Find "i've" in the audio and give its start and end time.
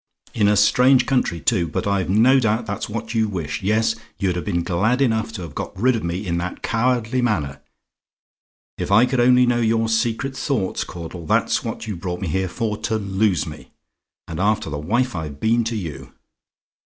1.85-2.09, 15.15-15.39